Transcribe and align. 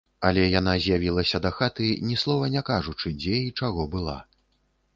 Але 0.27 0.45
яна 0.59 0.73
з'явілася 0.85 1.41
дахаты, 1.43 1.91
ні 2.11 2.17
слова 2.23 2.49
не 2.55 2.65
кажучы, 2.73 3.15
дзе 3.21 3.37
і 3.51 3.55
чаго 3.63 3.89
была. 3.97 4.19